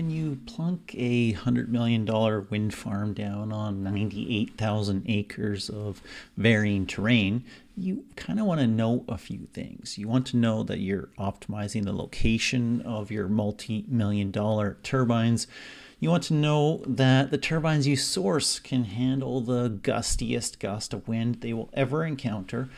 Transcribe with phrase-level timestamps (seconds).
[0.00, 2.06] when you plunk a $100 million
[2.48, 6.00] wind farm down on 98,000 acres of
[6.38, 7.44] varying terrain,
[7.76, 9.98] you kind of want to know a few things.
[9.98, 15.46] You want to know that you're optimizing the location of your multi million dollar turbines.
[15.98, 21.08] You want to know that the turbines you source can handle the gustiest gust of
[21.08, 22.70] wind they will ever encounter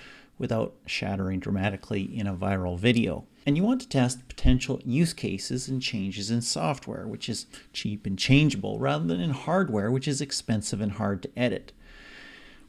[0.42, 3.24] without shattering dramatically in a viral video.
[3.46, 8.06] And you want to test potential use cases and changes in software, which is cheap
[8.06, 11.72] and changeable, rather than in hardware, which is expensive and hard to edit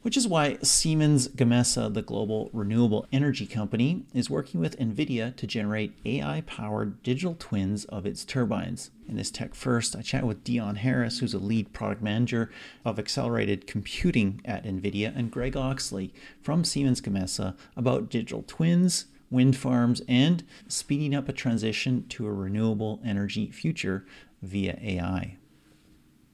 [0.04, 5.48] which is why Siemens Gamesa, the global renewable energy company, is working with NVIDIA to
[5.48, 8.92] generate AI powered digital twins of its turbines.
[9.08, 12.52] In this Tech First, I chat with Dion Harris, who's a lead product manager
[12.86, 19.56] of accelerated computing at NVIDIA, and Greg Oxley from Siemens Gamesa about digital twins, wind
[19.56, 24.06] farms, and speeding up a transition to a renewable energy future
[24.42, 25.38] via AI.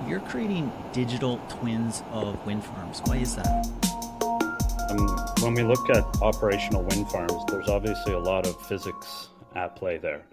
[0.07, 2.99] You're creating digital twins of wind farms.
[3.05, 3.67] Why is that?
[4.89, 5.07] Um,
[5.41, 9.97] when we look at operational wind farms, there's obviously a lot of physics at play
[9.97, 10.23] there.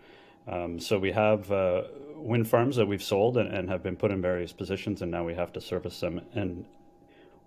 [0.49, 1.83] Um, so we have uh,
[2.15, 5.25] wind farms that we've sold and, and, have been put in various positions, and now
[5.25, 6.23] we have to service them.
[6.33, 6.65] And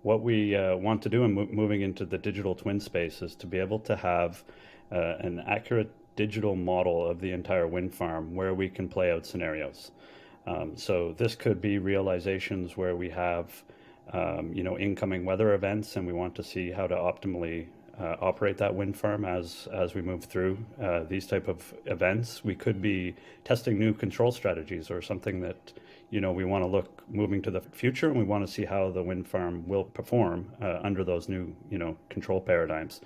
[0.02, 3.34] what we uh, want to do in mo- moving into the digital twin space is
[3.36, 4.44] to be able to have
[4.92, 9.26] uh, an accurate digital model of the entire wind farm where we can play out
[9.26, 9.90] scenarios.
[10.46, 13.62] Um, so this could be realizations where we have,
[14.12, 17.66] um, you know, incoming weather events, and we want to see how to optimally
[18.00, 22.42] uh, operate that wind farm as as we move through uh, these type of events.
[22.42, 25.74] We could be testing new control strategies or something that,
[26.08, 28.64] you know, we want to look moving to the future, and we want to see
[28.64, 33.02] how the wind farm will perform uh, under those new, you know, control paradigms.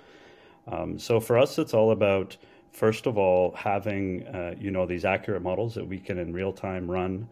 [0.67, 2.37] Um, so for us, it's all about
[2.75, 6.51] first of all, having uh, you know these accurate models that we can in real
[6.51, 7.27] time run,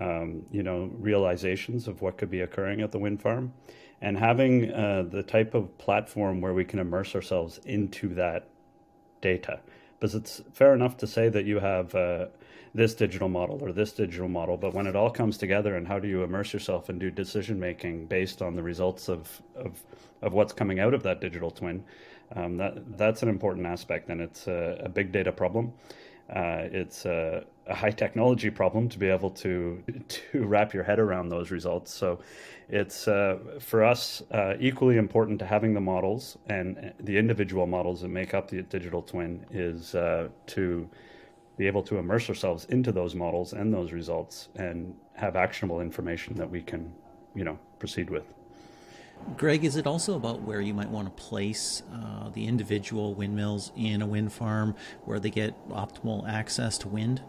[0.00, 3.52] um, you know, realizations of what could be occurring at the wind farm,
[4.00, 8.48] and having uh, the type of platform where we can immerse ourselves into that
[9.20, 9.60] data.
[9.98, 12.26] Because it's fair enough to say that you have uh,
[12.74, 15.98] this digital model or this digital model, but when it all comes together, and how
[15.98, 19.82] do you immerse yourself and do decision making based on the results of, of
[20.20, 21.84] of what's coming out of that digital twin?
[22.34, 25.72] Um, that that's an important aspect, and it's a, a big data problem.
[26.28, 30.98] Uh, it's a, a, high technology problem to be able to to wrap your head
[30.98, 31.92] around those results.
[31.92, 32.20] So,
[32.68, 38.02] it's uh, for us uh, equally important to having the models and the individual models
[38.02, 40.88] that make up the digital twin is uh, to
[41.56, 46.34] be able to immerse ourselves into those models and those results and have actionable information
[46.34, 46.92] that we can,
[47.34, 48.37] you know, proceed with.
[49.36, 53.72] Greg, is it also about where you might want to place uh, the individual windmills
[53.76, 54.74] in a wind farm
[55.04, 57.22] where they get optimal access to wind?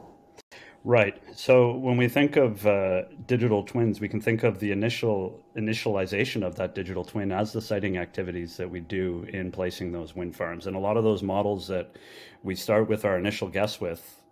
[0.86, 1.22] Right.
[1.36, 6.42] So when we think of uh, digital twins, we can think of the initial initialization
[6.42, 10.36] of that digital twin as the siting activities that we do in placing those wind
[10.36, 10.68] farms.
[10.68, 11.98] And a lot of those models that
[12.44, 14.24] we start with our initial guess with,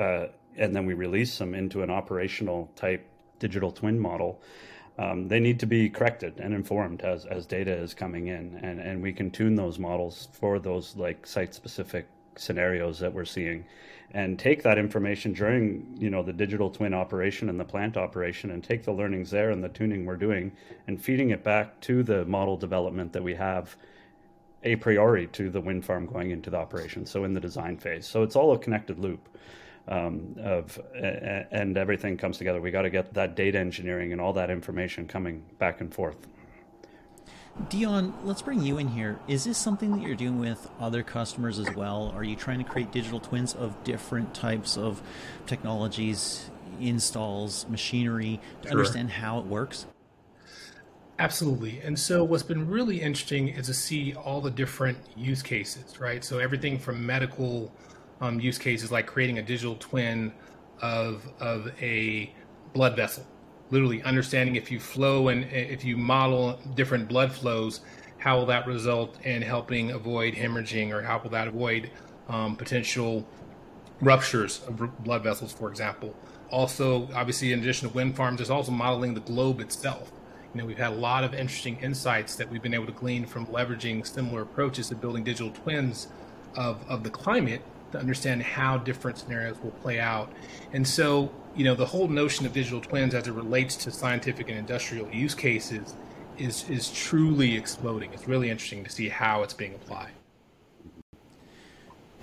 [0.00, 3.08] uh, and then we release them into an operational type
[3.38, 4.40] digital twin model
[4.98, 8.80] um, they need to be corrected and informed as, as data is coming in and,
[8.80, 13.64] and we can tune those models for those like site specific scenarios that we're seeing
[14.14, 18.50] and take that information during you know the digital twin operation and the plant operation
[18.50, 20.52] and take the learnings there and the tuning we're doing
[20.86, 23.76] and feeding it back to the model development that we have
[24.64, 28.06] a priori to the wind farm going into the operation so in the design phase.
[28.06, 29.28] So it's all a connected loop
[29.88, 32.60] um, of and everything comes together.
[32.60, 36.28] We got to get that data engineering and all that information coming back and forth.
[37.68, 39.18] Dion, let's bring you in here.
[39.28, 42.10] Is this something that you're doing with other customers as well?
[42.16, 45.02] Are you trying to create digital twins of different types of
[45.46, 46.50] technologies,
[46.80, 48.78] installs, machinery to sure.
[48.78, 49.86] understand how it works?
[51.18, 51.78] Absolutely.
[51.80, 56.24] And so what's been really interesting is to see all the different use cases, right?
[56.24, 57.70] So everything from medical
[58.22, 60.32] um, use cases like creating a digital twin
[60.80, 62.32] of of a
[62.72, 63.26] blood vessel.
[63.70, 67.80] Literally understanding if you flow and if you model different blood flows,
[68.18, 71.90] how will that result in helping avoid hemorrhaging, or how will that avoid
[72.28, 73.26] um, potential
[74.00, 76.14] ruptures of blood vessels, for example.
[76.50, 80.12] Also, obviously, in addition to wind farms, there's also modeling the globe itself.
[80.52, 83.24] You know, we've had a lot of interesting insights that we've been able to glean
[83.24, 86.08] from leveraging similar approaches to building digital twins
[86.54, 90.32] of, of the climate to understand how different scenarios will play out.
[90.72, 94.48] And so, you know, the whole notion of digital twins as it relates to scientific
[94.48, 95.94] and industrial use cases
[96.38, 98.12] is is truly exploding.
[98.12, 100.12] It's really interesting to see how it's being applied.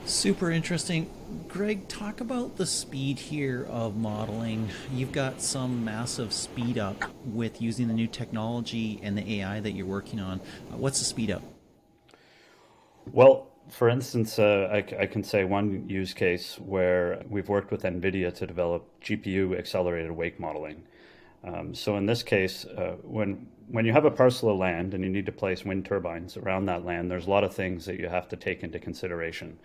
[0.05, 1.09] Super interesting.
[1.47, 4.69] Greg, talk about the speed here of modeling.
[4.91, 9.71] You've got some massive speed up with using the new technology and the AI that
[9.71, 10.39] you're working on.
[10.73, 11.43] Uh, what's the speed up?
[13.11, 17.83] Well, for instance, uh, I, I, can say one use case where we've worked with
[17.83, 20.83] NVIDIA to develop GPU accelerated wake modeling.
[21.43, 25.03] Um, so in this case, uh, when when you have a parcel of land and
[25.03, 27.99] you need to place wind turbines around that land, there's a lot of things that
[27.99, 29.59] you have to take into consideration.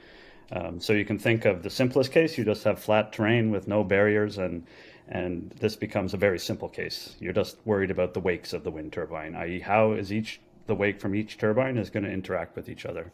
[0.52, 3.66] Um, so you can think of the simplest case, you just have flat terrain with
[3.66, 4.66] no barriers and
[5.08, 7.14] and this becomes a very simple case.
[7.20, 9.60] You're just worried about the wakes of the wind turbine, i.e.
[9.60, 13.12] how is each the wake from each turbine is going to interact with each other.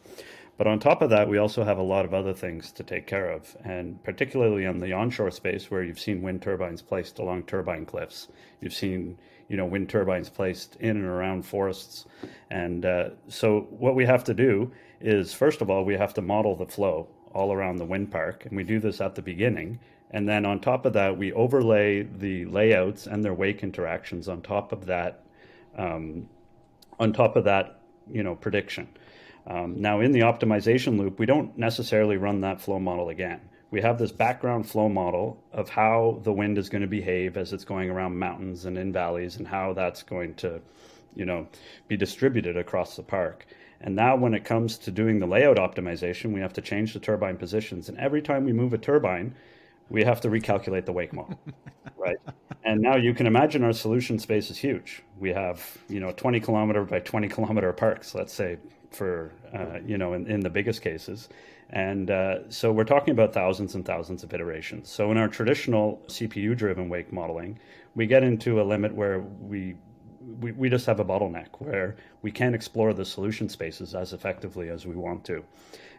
[0.61, 3.07] But on top of that, we also have a lot of other things to take
[3.07, 7.45] care of, and particularly on the onshore space where you've seen wind turbines placed along
[7.45, 8.27] turbine cliffs,
[8.59, 9.17] you've seen
[9.47, 12.05] you know wind turbines placed in and around forests,
[12.51, 16.21] and uh, so what we have to do is first of all we have to
[16.21, 18.45] model the flow all around the wind park.
[18.45, 19.79] And we do this at the beginning.
[20.11, 24.43] And then on top of that, we overlay the layouts and their wake interactions on
[24.43, 25.23] top of that,
[25.75, 26.29] um,
[26.99, 27.79] on top of that,
[28.11, 28.87] you know, prediction.
[29.47, 33.41] Um, now in the optimization loop, we don't necessarily run that flow model again.
[33.71, 37.53] We have this background flow model of how the wind is going to behave as
[37.53, 40.61] it's going around mountains and in valleys and how that's going to,
[41.15, 41.47] you know,
[41.87, 43.45] be distributed across the park.
[43.79, 46.99] And now when it comes to doing the layout optimization, we have to change the
[46.99, 47.89] turbine positions.
[47.89, 49.33] And every time we move a turbine,
[49.89, 51.39] we have to recalculate the wake model,
[51.97, 52.17] right?
[52.63, 55.01] And now you can imagine our solution space is huge.
[55.19, 58.57] We have, you know, 20 kilometer by 20 kilometer parks, let's say,
[58.91, 61.29] for, uh, you know, in, in the biggest cases.
[61.69, 64.89] And uh, so we're talking about thousands and thousands of iterations.
[64.89, 67.59] So in our traditional CPU driven wake modeling,
[67.95, 69.75] we get into a limit where we
[70.39, 74.69] we, we just have a bottleneck where we can't explore the solution spaces as effectively
[74.69, 75.43] as we want to.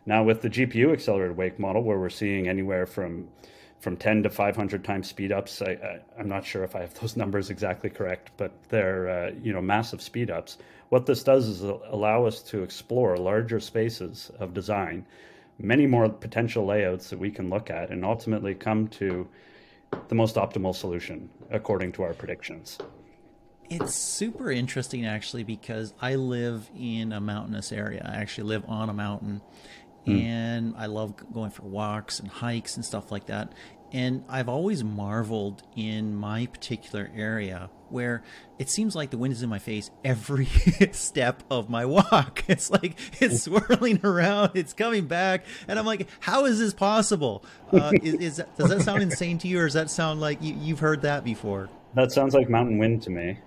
[0.06, 3.28] Now, with the GPU accelerated wake model, where we're seeing anywhere from
[3.80, 7.16] from 10 to 500 times speed ups, I, I'm not sure if I have those
[7.22, 10.58] numbers exactly correct, but they're uh, you know massive speed ups.
[10.92, 15.06] What this does is allow us to explore larger spaces of design,
[15.58, 19.26] many more potential layouts that we can look at, and ultimately come to
[20.08, 22.76] the most optimal solution according to our predictions.
[23.70, 28.06] It's super interesting actually because I live in a mountainous area.
[28.06, 29.40] I actually live on a mountain
[30.06, 30.22] mm.
[30.22, 33.54] and I love going for walks and hikes and stuff like that.
[33.92, 38.22] And I've always marveled in my particular area where
[38.58, 40.46] it seems like the wind is in my face every
[40.92, 42.44] step of my walk.
[42.48, 47.44] It's like it's swirling around, it's coming back, and I'm like, how is this possible?
[47.72, 50.42] Uh, is, is that, does that sound insane to you, or does that sound like
[50.42, 51.68] you, you've heard that before?
[51.94, 53.38] That sounds like mountain wind to me.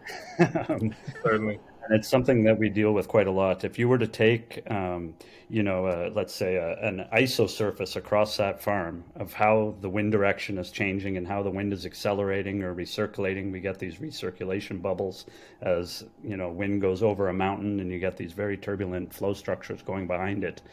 [0.69, 0.93] um,
[1.23, 1.59] Certainly.
[1.85, 3.63] And it's something that we deal with quite a lot.
[3.63, 5.13] If you were to take, um,
[5.49, 9.89] you know, uh, let's say uh, an iso surface across that farm of how the
[9.89, 13.97] wind direction is changing and how the wind is accelerating or recirculating, we get these
[13.97, 15.25] recirculation bubbles
[15.61, 19.33] as, you know, wind goes over a mountain and you get these very turbulent flow
[19.33, 20.63] structures going behind it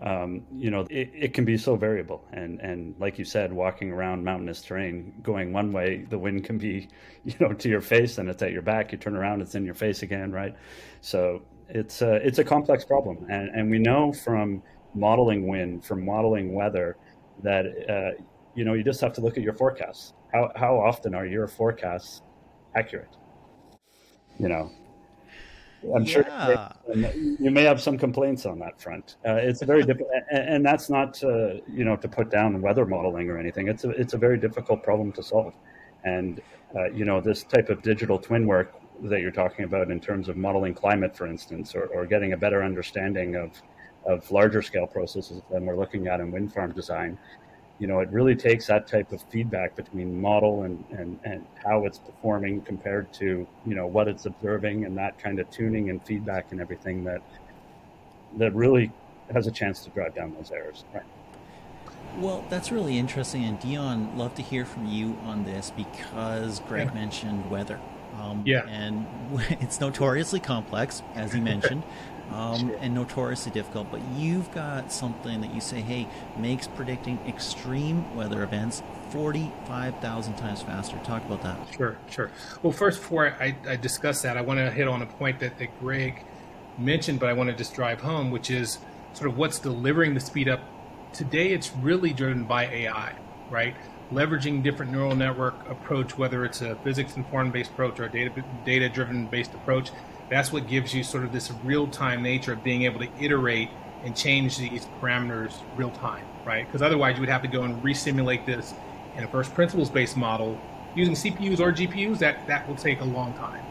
[0.00, 2.22] um, you know, it, it, can be so variable.
[2.32, 6.58] And, and like you said, walking around mountainous terrain, going one way, the wind can
[6.58, 6.88] be,
[7.24, 8.92] you know, to your face and it's at your back.
[8.92, 10.54] You turn around, it's in your face again, right?
[11.00, 13.26] So it's a, it's a complex problem.
[13.30, 14.62] And, and we know from
[14.94, 16.96] modeling wind, from modeling weather,
[17.42, 18.22] that, uh,
[18.54, 20.14] you know, you just have to look at your forecasts.
[20.32, 22.22] How, how often are your forecasts
[22.74, 23.16] accurate?
[24.38, 24.70] You know,
[25.94, 26.72] I'm yeah.
[26.94, 27.06] sure
[27.38, 29.16] you may have some complaints on that front.
[29.26, 33.30] Uh, it's very difficult, and, that's not to, you know to put down weather modeling
[33.30, 33.68] or anything.
[33.68, 35.54] It's a it's a very difficult problem to solve,
[36.04, 36.40] and
[36.74, 40.28] uh, you know this type of digital twin work that you're talking about in terms
[40.28, 43.50] of modeling climate, for instance, or, or getting a better understanding of
[44.04, 47.18] of larger scale processes than we're looking at in wind farm design
[47.78, 51.84] you know, it really takes that type of feedback between model and, and, and how
[51.84, 56.02] it's performing compared to, you know, what it's observing and that kind of tuning and
[56.04, 57.20] feedback and everything that
[58.38, 58.90] that really
[59.32, 60.84] has a chance to drive down those errors.
[60.94, 61.04] Right.
[62.18, 63.44] Well, that's really interesting.
[63.44, 66.94] And Dion, love to hear from you on this because Greg yeah.
[66.94, 67.78] mentioned weather.
[68.20, 68.66] Um, yeah.
[68.66, 69.06] And
[69.60, 71.82] it's notoriously complex, as he mentioned
[72.32, 73.90] um, and notoriously difficult.
[73.90, 80.62] But you've got something that you say, hey, makes predicting extreme weather events 45,000 times
[80.62, 80.98] faster.
[81.04, 81.58] Talk about that.
[81.76, 82.30] Sure, sure.
[82.62, 85.58] Well, first, before I, I discuss that, I want to hit on a point that,
[85.58, 86.24] that Greg
[86.78, 88.78] mentioned, but I want to just drive home, which is
[89.14, 90.60] sort of what's delivering the speed up.
[91.12, 93.14] Today, it's really driven by AI,
[93.48, 93.74] right?
[94.12, 98.44] Leveraging different neural network approach, whether it's a physics informed based approach or a data
[98.64, 99.90] data driven based approach
[100.28, 103.70] that's what gives you sort of this real time nature of being able to iterate
[104.04, 106.66] and change these parameters real time, right?
[106.66, 108.74] Because otherwise you would have to go and resimulate this
[109.16, 110.58] in a first principles based model
[110.94, 112.18] using CPUs or GPUs.
[112.18, 113.64] That that will take a long time.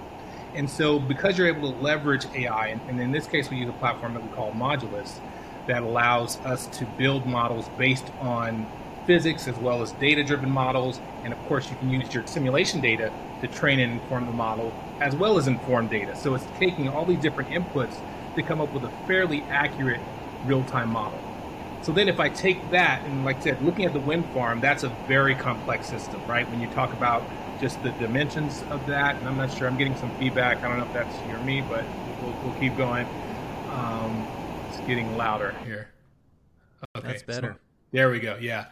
[0.54, 3.70] And so because you're able to leverage AI, and, and in this case we use
[3.70, 5.20] a platform that we call Modulus,
[5.68, 8.66] that allows us to build models based on
[9.06, 11.00] physics as well as data driven models.
[11.24, 14.74] And of course, you can use your simulation data to train and inform the model
[15.00, 16.16] as well as inform data.
[16.16, 17.98] So it's taking all these different inputs
[18.36, 20.02] to come up with a fairly accurate
[20.46, 21.20] real time model.
[21.82, 24.60] So then, if I take that and, like I said, looking at the wind farm,
[24.60, 26.50] that's a very complex system, right?
[26.50, 27.22] When you talk about
[27.62, 30.64] just the dimensions of that, and I'm not sure, I'm getting some feedback.
[30.64, 31.86] I don't know if that's you or me, but
[32.24, 33.06] we'll, we'll keep going.
[33.70, 34.28] Um,
[34.70, 35.90] it's getting louder here.
[36.98, 37.54] Okay, that's better.
[37.54, 37.65] So,
[37.96, 38.38] there we go.
[38.40, 38.66] Yeah.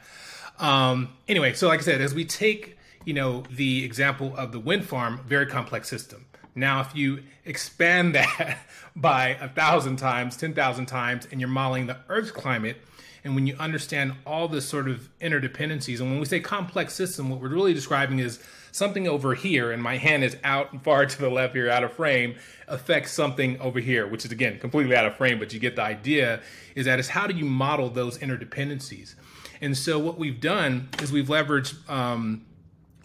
[0.59, 4.59] Um, anyway, so like I said, as we take you know the example of the
[4.59, 6.25] wind farm, very complex system.
[6.55, 8.59] Now, if you expand that
[8.95, 12.77] by a thousand times, ten thousand times, and you're modeling the Earth's climate,
[13.23, 17.29] and when you understand all the sort of interdependencies, and when we say complex system,
[17.29, 18.39] what we're really describing is
[18.71, 21.93] something over here, and my hand is out far to the left here, out of
[21.93, 22.35] frame,
[22.67, 25.83] affects something over here, which is again completely out of frame, but you get the
[25.83, 26.41] idea.
[26.75, 29.15] Is that is how do you model those interdependencies?
[29.61, 32.45] And so what we've done is we've leveraged, um,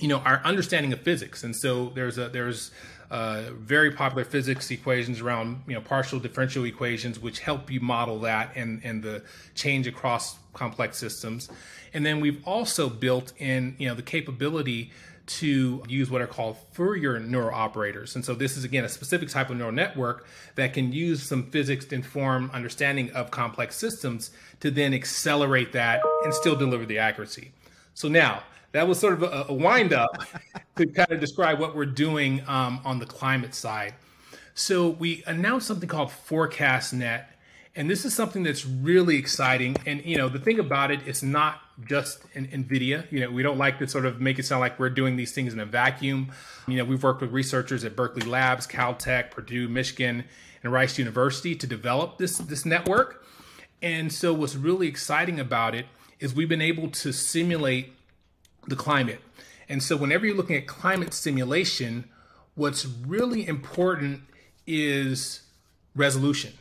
[0.01, 1.45] you know, our understanding of physics.
[1.45, 2.73] And so there's a there's
[3.11, 8.21] uh, very popular physics equations around you know partial differential equations, which help you model
[8.21, 9.23] that and and the
[9.55, 11.49] change across complex systems.
[11.95, 14.93] And then we've also built in you know the capability
[15.29, 18.15] to use what are called Fourier neural operators.
[18.17, 21.51] And so this is again a specific type of neural network that can use some
[21.51, 26.99] physics to inform understanding of complex systems to then accelerate that and still deliver the
[26.99, 27.53] accuracy.
[27.95, 28.43] So now
[28.79, 30.25] that was sort of a, a wind up
[30.77, 33.95] to kind of describe what we're doing um, on the climate side.
[34.55, 37.25] So we announced something called FourCastNet
[37.79, 39.77] and this is something that's really exciting.
[39.87, 43.11] And you know, the thing about it, it's not just NVIDIA.
[43.13, 45.31] You know, we don't like to sort of make it sound like we're doing these
[45.31, 46.33] things in a vacuum.
[46.67, 50.25] You know, we've worked with researchers at Berkeley Labs, Caltech, Purdue, Michigan,
[50.65, 53.25] and Rice University to develop this this network.
[53.81, 55.87] And so, what's really exciting about it
[56.19, 57.93] is we've been able to simulate
[58.69, 59.21] the climate.
[59.69, 62.09] And so, whenever you're looking at climate simulation,
[62.55, 64.23] what's really important
[64.67, 65.43] is
[65.95, 66.53] resolution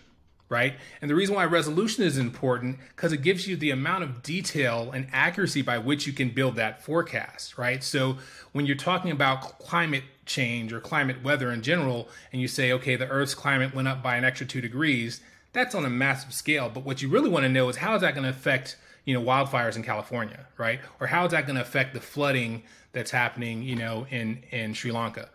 [0.49, 0.75] right?
[1.01, 4.91] And the reason why resolution is important because it gives you the amount of detail
[4.91, 7.83] and accuracy by which you can build that forecast, right?
[7.83, 8.17] So
[8.53, 12.95] when you're talking about climate change or climate weather in general, and you say, okay,
[12.95, 15.21] the Earth's climate went up by an extra two degrees,
[15.51, 16.69] that's on a massive scale.
[16.73, 19.15] But what you really want to know is how is that going to affect you
[19.15, 20.79] know wildfires in California, right?
[20.99, 22.61] Or how is that going to affect the flooding
[22.91, 25.29] that's happening, you know, in in Sri Lanka?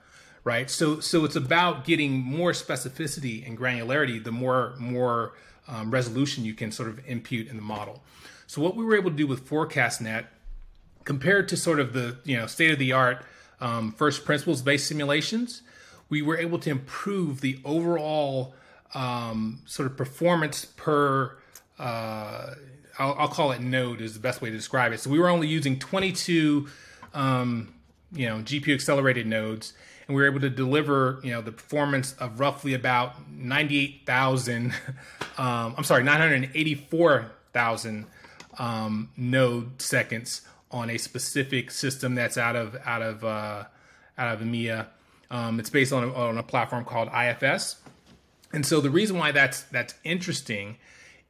[0.44, 0.70] right?
[0.70, 4.22] So so it's about getting more specificity and granularity.
[4.22, 5.34] The more more
[5.68, 8.02] um, resolution you can sort of impute in the model.
[8.46, 10.26] So what we were able to do with FourCastNet
[11.04, 13.24] compared to sort of the you know state of the art
[13.60, 15.62] um, first principles based simulations,
[16.08, 18.54] we were able to improve the overall
[18.94, 21.36] um, sort of performance per.
[21.78, 22.54] Uh,
[22.98, 25.00] I'll, I'll, call it node is the best way to describe it.
[25.00, 26.68] So we were only using 22,
[27.14, 27.74] um,
[28.12, 29.72] you know, GPU accelerated nodes,
[30.06, 34.74] and we were able to deliver you know the performance of roughly about 98,000
[35.38, 38.06] um, I'm sorry 984,000
[38.58, 43.64] um, node seconds on a specific system that's out of out of uh,
[44.18, 44.86] out of EMEA.
[45.30, 47.76] Um, it's based on a, on a platform called IFS,
[48.52, 50.76] and so the reason why that's that's interesting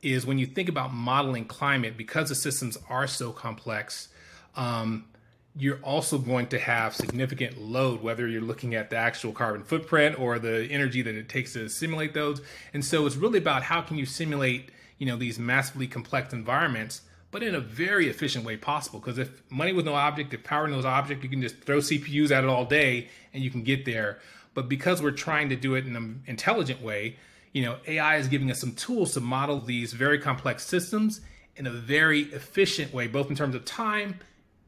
[0.02, 4.08] is when you think about modeling climate because the systems are so complex.
[4.56, 5.06] Um,
[5.54, 10.18] you're also going to have significant load, whether you're looking at the actual carbon footprint
[10.18, 12.40] or the energy that it takes to simulate those.
[12.72, 17.02] And so it's really about how can you simulate, you know, these massively complex environments,
[17.30, 18.98] but in a very efficient way possible.
[18.98, 21.78] Because if money was no object, if power was no object, you can just throw
[21.78, 24.20] CPUs at it all day and you can get there.
[24.54, 27.16] But because we're trying to do it in an intelligent way,
[27.52, 31.20] you know, AI is giving us some tools to model these very complex systems
[31.56, 34.18] in a very efficient way, both in terms of time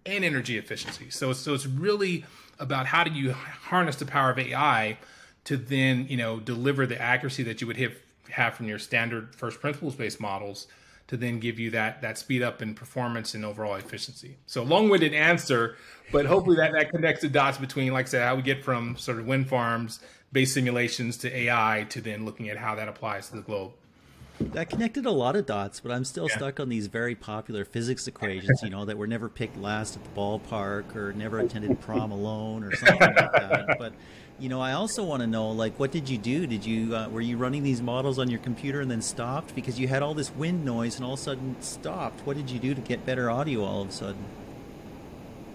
[0.05, 1.09] and energy efficiency.
[1.11, 2.25] So, so it's really
[2.59, 4.99] about how do you harness the power of AI
[5.45, 7.95] to then, you know, deliver the accuracy that you would have,
[8.31, 10.67] have from your standard first principles based models
[11.07, 14.37] to then give you that that speed up in performance and overall efficiency.
[14.47, 15.77] So long-winded answer,
[16.13, 18.97] but hopefully that that connects the dots between, like I said, how we get from
[18.97, 20.01] sort of wind farms
[20.35, 23.73] based simulations to AI to then looking at how that applies to the globe.
[24.41, 26.37] that connected a lot of dots, but I'm still yeah.
[26.37, 30.03] stuck on these very popular physics equations, you know, that were never picked last at
[30.03, 33.77] the ballpark or never attended prom alone or something like that.
[33.79, 33.95] But
[34.41, 36.49] you know, I also want to know, like, what did you do?
[36.49, 39.79] Did you uh, were you running these models on your computer and then stopped because
[39.79, 42.27] you had all this wind noise and all of a sudden stopped?
[42.27, 44.25] What did you do to get better audio all of a sudden?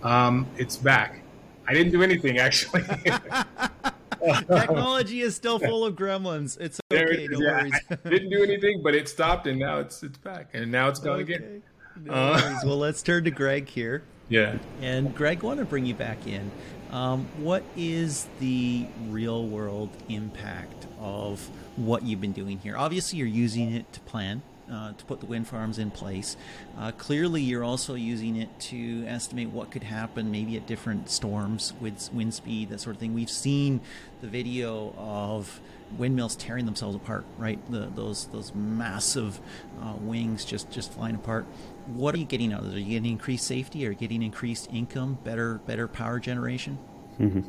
[0.01, 1.21] Um, it's back.
[1.67, 2.83] I didn't do anything actually.
[4.21, 6.59] Technology is still full of gremlins.
[6.59, 7.27] It's okay.
[7.29, 7.73] no yeah, worries.
[8.03, 11.21] didn't do anything, but it stopped, and now it's it's back, and now it's gone
[11.21, 11.33] okay.
[11.33, 11.63] again.
[12.03, 14.03] No uh, well, let's turn to Greg here.
[14.31, 14.59] Yeah.
[14.79, 16.51] And Greg, I want to bring you back in.
[16.91, 21.39] Um, what is the real world impact of
[21.77, 22.77] what you've been doing here?
[22.77, 26.37] Obviously, you're using it to plan, uh, to put the wind farms in place.
[26.77, 31.73] Uh, clearly, you're also using it to estimate what could happen maybe at different storms
[31.79, 33.13] with wind speed, that sort of thing.
[33.13, 33.81] We've seen
[34.21, 35.59] the video of
[35.97, 37.59] windmills tearing themselves apart, right?
[37.71, 39.39] The, those those massive
[39.81, 41.45] uh, wings just just flying apart
[41.93, 42.75] what are you getting out of it?
[42.75, 43.85] Are you getting increased safety?
[43.87, 45.17] Are you getting increased income?
[45.23, 46.77] Better better power generation?
[47.19, 47.41] Mm-hmm.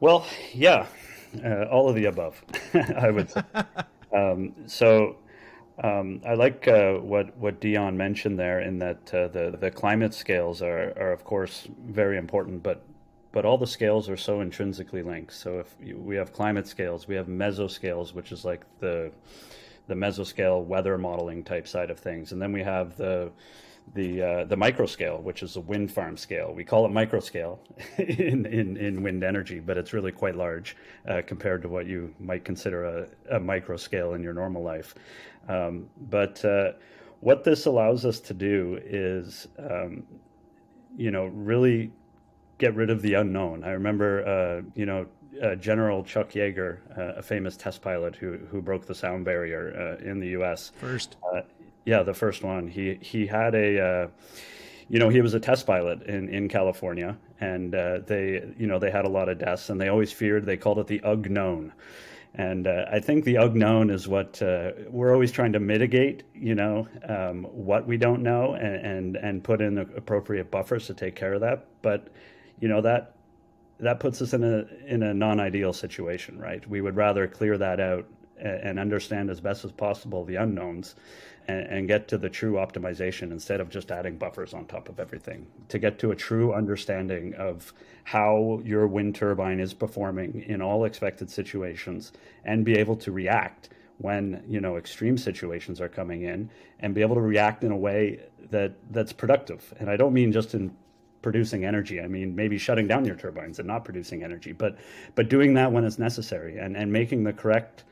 [0.00, 0.86] Well, yeah,
[1.44, 2.42] uh, all of the above,
[2.74, 3.42] I would say.
[4.12, 5.16] um, so
[5.82, 10.14] um, I like uh, what what Dion mentioned there, in that uh, the the climate
[10.14, 12.82] scales are are of course very important, but
[13.32, 15.32] but all the scales are so intrinsically linked.
[15.32, 19.10] So if we have climate scales, we have mesoscales, which is like the
[19.88, 23.32] the mesoscale weather modeling type side of things, and then we have the
[23.92, 26.52] the uh, the micro scale, which is a wind farm scale.
[26.54, 27.60] We call it micro scale
[27.98, 30.76] in, in, in wind energy, but it's really quite large
[31.06, 34.94] uh, compared to what you might consider a, a micro scale in your normal life.
[35.48, 36.72] Um, but uh,
[37.20, 40.04] what this allows us to do is, um,
[40.96, 41.92] you know, really
[42.58, 43.64] get rid of the unknown.
[43.64, 45.06] I remember, uh, you know,
[45.42, 49.98] uh, General Chuck Yeager, uh, a famous test pilot who who broke the sound barrier
[50.00, 50.72] uh, in the U.S.
[50.76, 51.42] First, uh,
[51.84, 52.68] yeah, the first one.
[52.68, 54.08] He he had a, uh,
[54.88, 58.78] you know, he was a test pilot in in California, and uh, they you know
[58.78, 60.46] they had a lot of deaths, and they always feared.
[60.46, 61.72] They called it the unknown.
[62.36, 64.42] And I think the unknown is what
[64.90, 69.44] we're always trying to mitigate, you know, um, what we don't know, and, and and
[69.44, 71.66] put in the appropriate buffers to take care of that.
[71.80, 72.08] But
[72.60, 73.14] you know that
[73.80, 76.66] that puts us in a in a non-ideal situation, right?
[76.68, 78.06] We would rather clear that out
[78.38, 80.94] and understand as best as possible the unknowns
[81.46, 84.98] and, and, get to the true optimization instead of just adding buffers on top of
[84.98, 87.72] everything to get to a true understanding of
[88.04, 92.12] how your wind turbine is performing in all expected situations
[92.44, 93.68] and be able to react
[93.98, 97.76] when you know extreme situations are coming in and be able to react in a
[97.76, 98.20] way
[98.50, 100.74] that that's productive and i don't mean just in
[101.24, 102.02] producing energy.
[102.02, 104.76] I mean, maybe shutting down your turbines and not producing energy, but
[105.14, 107.84] but doing that when it's necessary and, and making the correct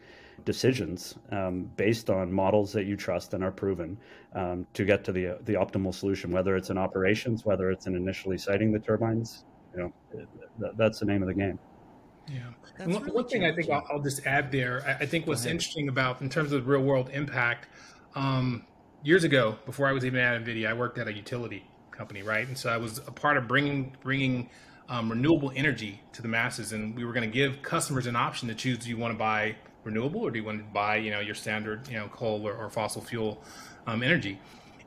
[0.44, 3.96] decisions um, based on models that you trust and are proven
[4.34, 6.30] um, to get to the the optimal solution.
[6.30, 10.98] Whether it's in operations, whether it's in initially siting the turbines, you know, th- that's
[11.00, 11.58] the name of the game.
[12.28, 12.40] Yeah.
[12.78, 15.44] One, really one, thing I think I'll, I'll, just add there, I, I think what's
[15.44, 17.68] interesting about in terms of real world impact.
[18.14, 18.64] Um,
[19.02, 22.46] years ago, before I was even at NVIDIA, I worked at a utility company, right?
[22.46, 24.50] And so I was a part of bringing bringing
[24.88, 28.48] um, renewable energy to the masses, and we were going to give customers an option
[28.48, 31.10] to choose: do you want to buy renewable, or do you want to buy, you
[31.10, 33.42] know, your standard, you know, coal or, or fossil fuel
[33.86, 34.38] um, energy?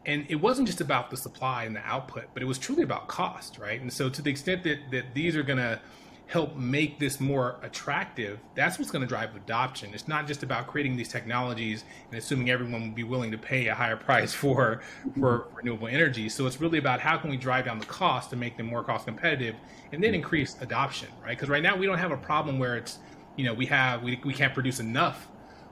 [0.05, 3.07] And it wasn't just about the supply and the output, but it was truly about
[3.07, 3.81] cost, right?
[3.81, 5.79] And so, to the extent that that these are going to
[6.27, 9.91] help make this more attractive, that's what's going to drive adoption.
[9.93, 13.67] It's not just about creating these technologies and assuming everyone will be willing to pay
[13.67, 14.81] a higher price for
[15.19, 16.29] for renewable energy.
[16.29, 18.83] So it's really about how can we drive down the cost to make them more
[18.83, 19.55] cost competitive
[19.91, 21.37] and then increase adoption, right?
[21.37, 22.99] Because right now we don't have a problem where it's,
[23.35, 25.27] you know, we have we, we can't produce enough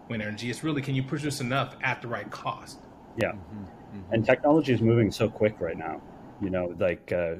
[0.09, 0.49] wind energy.
[0.49, 2.79] It's really can you produce enough at the right cost?
[3.17, 3.31] Yeah.
[3.31, 3.63] Mm-hmm.
[3.63, 4.13] Mm-hmm.
[4.13, 6.01] And technology is moving so quick right now.
[6.41, 7.35] You know, like uh,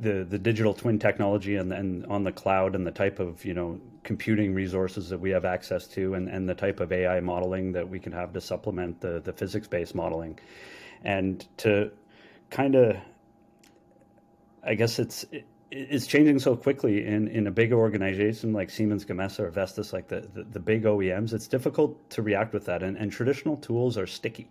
[0.00, 3.54] the the digital twin technology and, and on the cloud and the type of you
[3.54, 7.72] know computing resources that we have access to and, and the type of AI modeling
[7.72, 10.38] that we can have to supplement the the physics based modeling
[11.04, 11.90] and to
[12.50, 12.96] kind of
[14.64, 15.24] I guess it's
[15.72, 20.06] it's changing so quickly in, in a big organization like Siemens Gamesa or Vestas, like
[20.06, 22.82] the, the, the, big OEMs, it's difficult to react with that.
[22.82, 24.48] And, and traditional tools are sticky.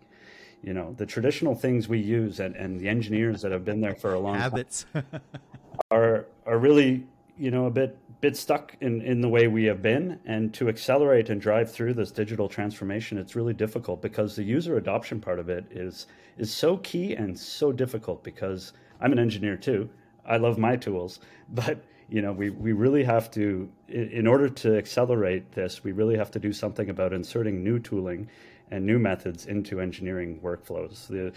[0.64, 3.96] You know the traditional things we use and, and the engineers that have been there
[3.96, 4.86] for a long habits.
[4.94, 5.06] time
[5.92, 7.04] are are really
[7.36, 10.20] you know a bit bit stuck in in the way we have been.
[10.24, 14.78] And to accelerate and drive through this digital transformation it's really difficult because the user
[14.78, 16.06] adoption part of it is
[16.38, 19.90] is so key and so difficult because I'm an engineer too
[20.26, 24.78] I love my tools but you know we we really have to in order to
[24.78, 28.28] accelerate this we really have to do something about inserting new tooling
[28.72, 31.08] and new methods into engineering workflows.
[31.08, 31.34] The,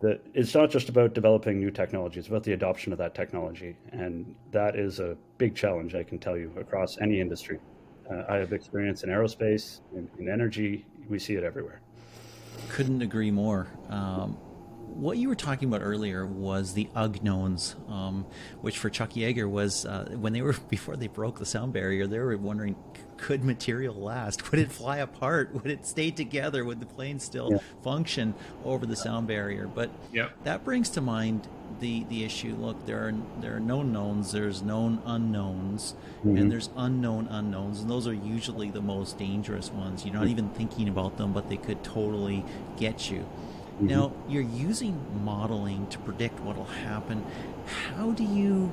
[0.00, 3.76] the, it's not just about developing new technology, it's about the adoption of that technology.
[3.92, 7.60] And that is a big challenge, I can tell you, across any industry.
[8.10, 11.80] Uh, I have experience in aerospace, in, in, energy, we see it everywhere.
[12.68, 13.68] Couldn't agree more.
[13.90, 14.36] Um,
[14.94, 18.26] what you were talking about earlier was the unknowns, um,
[18.60, 22.06] which for Chuck Yeager was uh, when they were before they broke the sound barrier,
[22.06, 22.76] they were wondering
[23.22, 24.50] could material last?
[24.50, 25.54] Would it fly apart?
[25.54, 26.64] Would it stay together?
[26.64, 27.58] Would the plane still yeah.
[27.82, 29.68] function over the sound barrier?
[29.72, 30.32] But yep.
[30.42, 31.46] that brings to mind
[31.80, 32.56] the the issue.
[32.58, 36.36] Look, there are there are known knowns, there's known unknowns, mm-hmm.
[36.36, 40.04] and there's unknown unknowns, and those are usually the most dangerous ones.
[40.04, 42.44] You're not even thinking about them, but they could totally
[42.76, 43.24] get you.
[43.82, 43.94] Mm-hmm.
[43.94, 47.24] Now, you're using modeling to predict what will happen.
[47.66, 48.72] How do you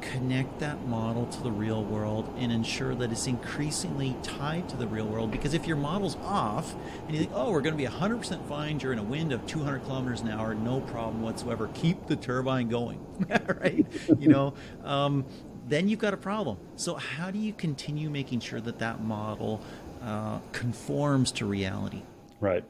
[0.00, 4.86] connect that model to the real world and ensure that it's increasingly tied to the
[4.86, 5.30] real world.
[5.30, 6.74] Because if your model's off
[7.06, 9.80] and you think, oh, we're going to be 100% fine during a wind of 200
[9.84, 13.04] kilometers an hour, no problem whatsoever, keep the turbine going,
[13.60, 13.86] right?
[14.18, 14.54] you know,
[14.84, 15.24] um,
[15.66, 16.58] then you've got a problem.
[16.76, 19.62] So, how do you continue making sure that that model
[20.02, 22.02] uh, conforms to reality?
[22.40, 22.64] Right.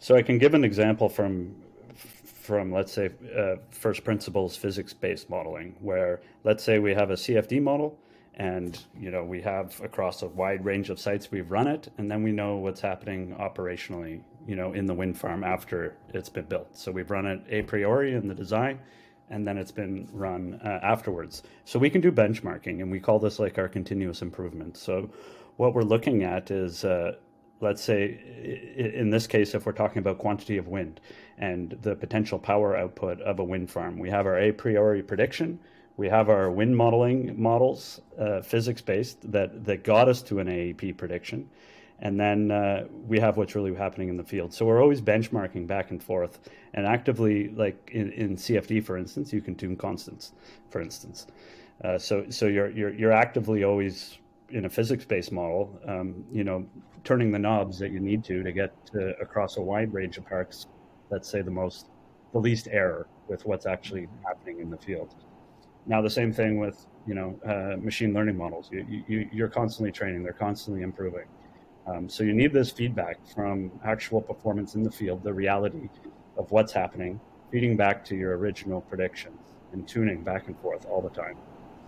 [0.00, 1.54] So I can give an example from
[1.94, 7.14] from let's say uh, first principles physics based modeling, where let's say we have a
[7.14, 7.98] CFD model
[8.36, 12.10] and you know we have across a wide range of sites we've run it and
[12.10, 16.46] then we know what's happening operationally you know in the wind farm after it's been
[16.46, 16.76] built.
[16.76, 18.78] So we've run it a priori in the design
[19.30, 21.42] and then it's been run uh, afterwards.
[21.64, 24.76] So we can do benchmarking and we call this like our continuous improvement.
[24.76, 25.10] So
[25.56, 27.16] what we're looking at is uh,
[27.60, 28.20] let's say
[28.76, 31.00] in this case if we're talking about quantity of wind
[31.38, 35.58] and the potential power output of a wind farm we have our a priori prediction.
[35.96, 40.46] We have our wind modeling models uh, physics based that that got us to an
[40.46, 41.50] aep prediction.
[42.00, 44.54] And then uh, we have what's really happening in the field.
[44.54, 46.38] So we're always benchmarking back and forth
[46.74, 50.32] and actively like in, in cfd for instance you can tune constants
[50.70, 51.26] for instance.
[51.82, 54.18] Uh, so so you're, you're you're actively always
[54.50, 56.66] in a physics-based model, um, you know,
[57.04, 60.26] turning the knobs that you need to to get to, across a wide range of
[60.26, 60.66] parks.
[61.10, 61.86] Let's say the most,
[62.32, 65.14] the least error with what's actually happening in the field.
[65.86, 68.68] Now the same thing with you know uh, machine learning models.
[68.70, 71.26] You, you you're constantly training; they're constantly improving.
[71.86, 75.88] Um, so you need this feedback from actual performance in the field, the reality
[76.36, 77.18] of what's happening,
[77.50, 79.40] feeding back to your original predictions
[79.72, 81.36] and tuning back and forth all the time.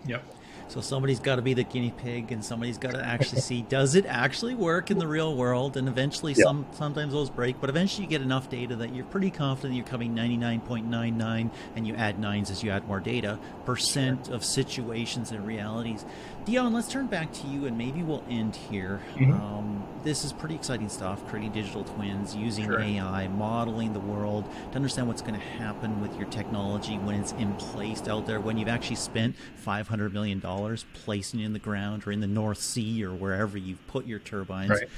[0.07, 0.25] Yep.
[0.71, 3.97] So somebody's got to be the guinea pig, and somebody's got to actually see does
[3.97, 5.77] it actually work in the real world.
[5.77, 6.45] And eventually, yeah.
[6.45, 9.85] some sometimes those break, but eventually you get enough data that you're pretty confident you're
[9.85, 15.45] coming 99.99, and you add nines as you add more data percent of situations and
[15.45, 16.05] realities.
[16.51, 19.01] Dion, let's turn back to you, and maybe we'll end here.
[19.15, 19.33] Mm-hmm.
[19.33, 22.81] Um, this is pretty exciting stuff: creating digital twins, using sure.
[22.81, 27.33] AI, modeling the world to understand what's going to happen with your technology when it's
[27.33, 28.41] in place out there.
[28.41, 32.21] When you've actually spent 500 million dollars dollars placing it in the ground or in
[32.21, 34.71] the North Sea or wherever you've put your turbines.
[34.71, 34.89] Right.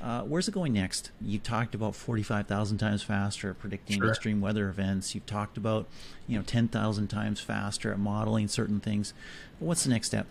[0.00, 1.10] Uh, where's it going next?
[1.20, 4.08] You talked about 45,000 times faster at predicting sure.
[4.08, 5.14] extreme weather events.
[5.14, 5.86] You've talked about,
[6.26, 9.12] you know, 10,000 times faster at modeling certain things.
[9.58, 10.26] What's the next step?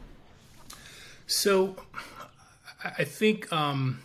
[1.30, 1.76] So,
[2.84, 4.02] I think um,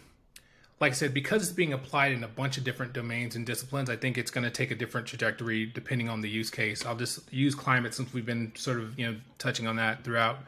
[0.79, 3.89] like I said, because it's being applied in a bunch of different domains and disciplines,
[3.89, 6.85] I think it's going to take a different trajectory depending on the use case.
[6.85, 10.41] I'll just use climate since we've been sort of you know touching on that throughout.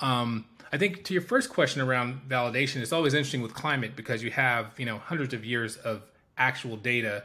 [0.00, 4.22] Um, I think to your first question around validation, it's always interesting with climate because
[4.22, 6.00] you have you know hundreds of years of
[6.38, 7.24] actual data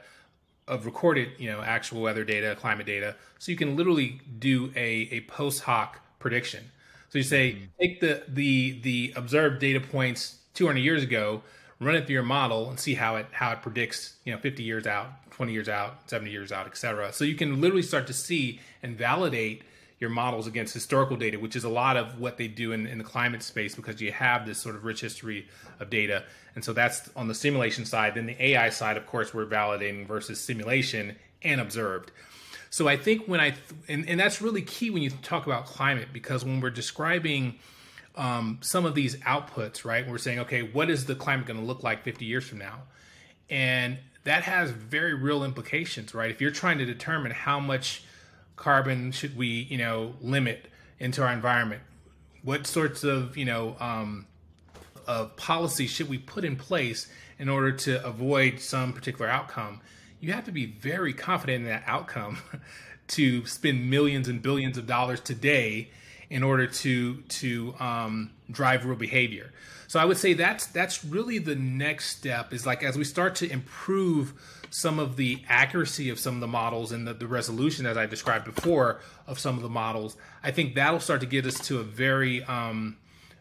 [0.68, 5.08] of recorded you know actual weather data, climate data, so you can literally do a
[5.12, 6.72] a post hoc prediction.
[7.10, 7.66] So you say mm-hmm.
[7.80, 11.42] take the the the observed data points 200 years ago
[11.80, 14.64] run it through your model and see how it how it predicts you know 50
[14.64, 18.14] years out 20 years out 70 years out etc so you can literally start to
[18.14, 19.64] see and validate
[20.00, 22.98] your models against historical data which is a lot of what they do in, in
[22.98, 25.48] the climate space because you have this sort of rich history
[25.80, 26.24] of data.
[26.56, 28.16] And so that's on the simulation side.
[28.16, 32.12] Then the ai side of course we're validating versus simulation and observed
[32.70, 33.54] so i think when i
[33.88, 37.60] and, and that's really key when you talk about climate because when we're describing
[38.20, 40.08] um, some of these outputs, right?
[40.08, 42.82] We're saying, okay, what is the climate going to look like 50 years from now?
[43.50, 46.30] And that has very real implications, right?
[46.30, 48.04] If you're trying to determine how much
[48.58, 50.68] carbon should we, you know, limit
[51.00, 51.82] into our environment,
[52.44, 54.28] what sorts of, you know, um,
[55.08, 57.08] of policy should we put in place
[57.40, 59.80] in order to avoid some particular outcome?
[60.20, 62.40] You have to be very confident in that outcome
[63.10, 65.90] to spend millions and billions of dollars today
[66.30, 69.52] in order to to um, drive real behavior.
[69.88, 73.36] So I would say that's that's really the next step is like as we start
[73.36, 74.34] to improve
[74.70, 78.06] some of the accuracy of some of the models and the, the resolution as I
[78.06, 81.80] described before of some of the models, I think that'll start to get us to
[81.80, 82.98] a very um,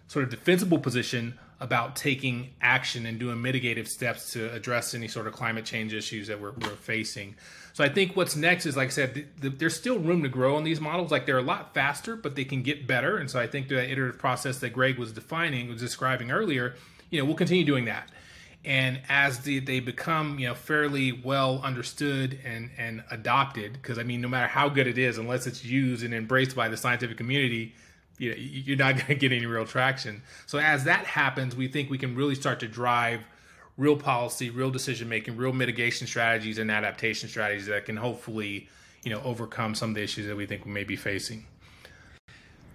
[0.06, 5.26] sort of defensible position about taking action and doing mitigative steps to address any sort
[5.26, 7.34] of climate change issues that we're, we're facing.
[7.72, 10.28] So I think what's next is, like I said, the, the, there's still room to
[10.28, 11.10] grow on these models.
[11.10, 13.16] Like they're a lot faster, but they can get better.
[13.18, 16.74] And so I think the iterative process that Greg was defining, was describing earlier,
[17.10, 18.08] you know, we'll continue doing that.
[18.64, 24.02] And as the, they become, you know, fairly well understood and and adopted, because I
[24.02, 27.16] mean, no matter how good it is, unless it's used and embraced by the scientific
[27.16, 27.74] community,
[28.18, 30.22] you know, you're not going to get any real traction.
[30.46, 33.20] So as that happens, we think we can really start to drive
[33.76, 38.68] real policy, real decision making, real mitigation strategies and adaptation strategies that can hopefully,
[39.04, 41.46] you know, overcome some of the issues that we think we may be facing.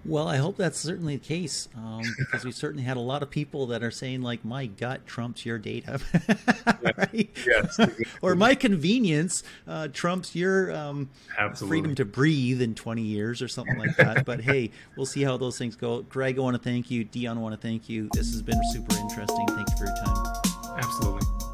[0.05, 3.29] Well, I hope that's certainly the case um, because we certainly had a lot of
[3.29, 5.99] people that are saying like, "My gut trumps your data,"
[6.81, 7.29] right?
[7.45, 7.79] Yes.
[8.21, 11.09] or my convenience uh, trumps your um,
[11.55, 14.25] freedom to breathe in 20 years or something like that.
[14.25, 16.01] but hey, we'll see how those things go.
[16.03, 17.03] Greg, I want to thank you.
[17.03, 18.09] Dion, I want to thank you.
[18.13, 19.47] This has been super interesting.
[19.47, 20.77] Thank you for your time.
[20.77, 21.52] Absolutely.